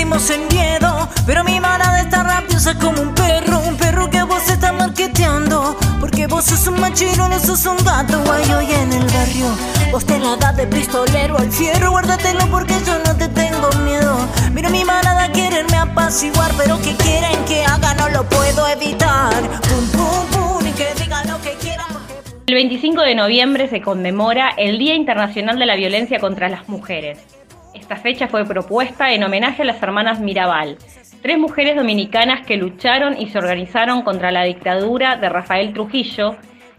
[0.00, 4.48] vivimos en miedo, pero mi manada está rabiosa como un perro, un perro que vos
[4.48, 9.04] está marqueteando, porque vos sos un machino, no sos un gato guayo y en el
[9.06, 9.46] barrio.
[9.90, 14.16] Vos te la das de pistolero al fierro, guárdatelo porque yo no te tengo miedo.
[14.52, 19.34] Mira mi manada quererme apaciguar, pero que quieren que haga no lo puedo evitar.
[19.68, 21.86] Pum, pum, pum, y que digan lo que quieran.
[22.46, 27.39] El 25 de noviembre se conmemora el Día Internacional de la Violencia contra las Mujeres.
[27.90, 30.78] Esta fecha fue propuesta en homenaje a las hermanas Mirabal,
[31.22, 36.36] tres mujeres dominicanas que lucharon y se organizaron contra la dictadura de Rafael Trujillo,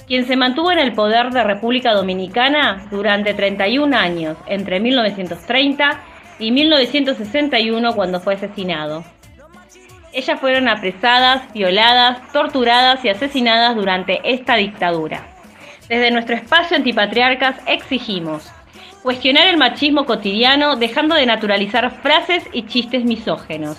[0.07, 5.99] quien se mantuvo en el poder de República Dominicana durante 31 años, entre 1930
[6.39, 9.03] y 1961 cuando fue asesinado.
[10.13, 15.27] Ellas fueron apresadas, violadas, torturadas y asesinadas durante esta dictadura.
[15.90, 18.49] Desde nuestro espacio antipatriarcas exigimos
[19.04, 23.77] cuestionar el machismo cotidiano dejando de naturalizar frases y chistes misógenos.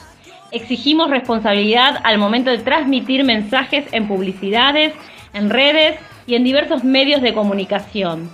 [0.51, 4.93] Exigimos responsabilidad al momento de transmitir mensajes en publicidades,
[5.33, 8.31] en redes y en diversos medios de comunicación.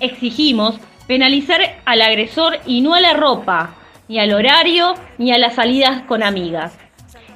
[0.00, 3.74] Exigimos penalizar al agresor y no a la ropa,
[4.08, 6.76] ni al horario, ni a las salidas con amigas.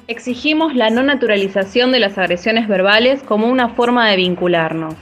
[0.07, 4.95] Exigimos la no naturalización de las agresiones verbales como una forma de vincularnos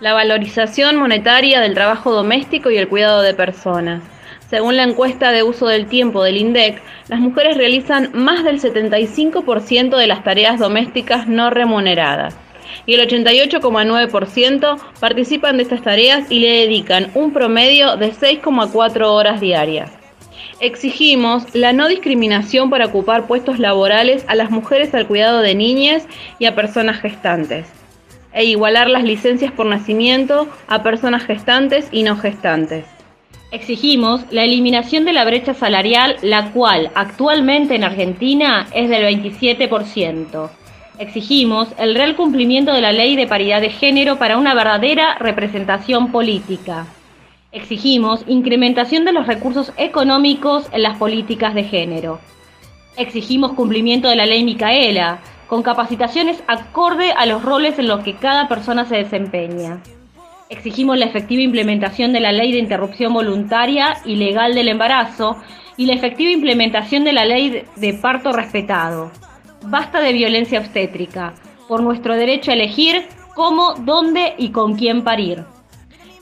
[0.00, 4.02] la valorización monetaria del trabajo doméstico y el cuidado de personas.
[4.48, 9.96] Según la encuesta de uso del tiempo del INDEC, las mujeres realizan más del 75%
[9.96, 12.34] de las tareas domésticas no remuneradas
[12.86, 19.40] y el 88,9% participan de estas tareas y le dedican un promedio de 6,4 horas
[19.40, 19.90] diarias.
[20.60, 26.06] Exigimos la no discriminación para ocupar puestos laborales a las mujeres al cuidado de niñas
[26.38, 27.79] y a personas gestantes
[28.32, 32.84] e igualar las licencias por nacimiento a personas gestantes y no gestantes.
[33.52, 40.50] Exigimos la eliminación de la brecha salarial, la cual actualmente en Argentina es del 27%.
[41.00, 46.12] Exigimos el real cumplimiento de la ley de paridad de género para una verdadera representación
[46.12, 46.86] política.
[47.52, 52.20] Exigimos incrementación de los recursos económicos en las políticas de género.
[52.96, 55.18] Exigimos cumplimiento de la ley Micaela,
[55.50, 59.80] con capacitaciones acorde a los roles en los que cada persona se desempeña.
[60.48, 65.36] Exigimos la efectiva implementación de la ley de interrupción voluntaria y legal del embarazo
[65.76, 69.10] y la efectiva implementación de la ley de parto respetado.
[69.66, 71.34] Basta de violencia obstétrica,
[71.66, 75.42] por nuestro derecho a elegir cómo, dónde y con quién parir.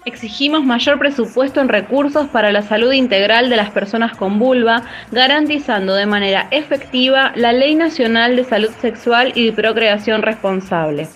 [0.08, 5.94] Exigimos mayor presupuesto en recursos para la salud integral de las personas con vulva, garantizando
[5.94, 11.08] de manera efectiva la Ley Nacional de Salud Sexual y Procreación Responsable.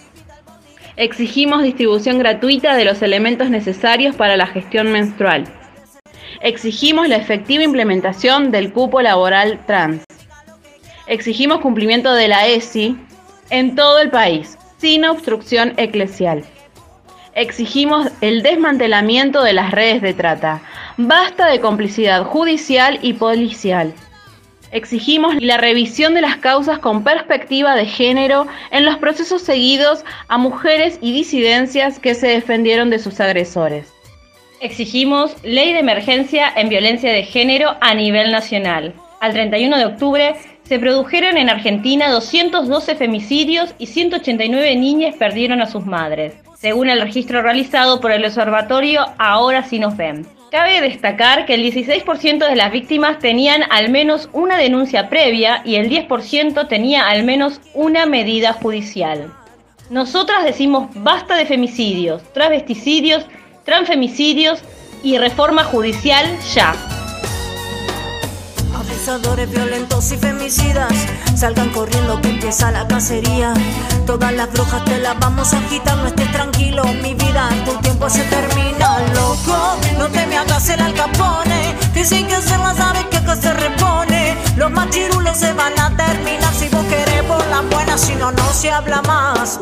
[0.97, 5.45] Exigimos distribución gratuita de los elementos necesarios para la gestión menstrual.
[6.43, 10.05] Exigimos la efectiva implementación del cupo laboral trans.
[11.07, 12.95] Exigimos cumplimiento de la ESI
[13.49, 16.45] en todo el país, sin obstrucción eclesial.
[17.35, 20.61] Exigimos el desmantelamiento de las redes de trata.
[20.99, 23.95] Basta de complicidad judicial y policial.
[24.71, 30.37] Exigimos la revisión de las causas con perspectiva de género en los procesos seguidos a
[30.37, 33.91] mujeres y disidencias que se defendieron de sus agresores.
[34.61, 38.93] Exigimos ley de emergencia en violencia de género a nivel nacional.
[39.21, 40.35] Al 31 de octubre
[40.65, 47.01] se produjeron en Argentina 212 femicidios y 189 niñas perdieron a sus madres según el
[47.01, 50.25] registro realizado por el observatorio Ahora sí nos ven.
[50.53, 55.75] Cabe destacar que el 16% de las víctimas tenían al menos una denuncia previa y
[55.75, 59.33] el 10% tenía al menos una medida judicial.
[59.91, 63.27] Nosotras decimos basta de femicidios, travesticidios,
[63.65, 64.63] transfemicidios
[65.03, 66.92] y reforma judicial ya.
[69.03, 70.93] Abusadores violentos y femicidas,
[71.35, 73.53] salgan corriendo que empieza la cacería.
[74.07, 78.09] Todas las brujas te las vamos a quitar, no estés tranquilo, mi vida, tu tiempo
[78.09, 79.77] se termina, loco.
[79.99, 84.37] No te me hagas el alcapone, sin que se la sabes que acá se repone.
[84.55, 88.53] Los machirulos se van a terminar si vos querés por la buena, si no, no
[88.53, 89.59] se habla más.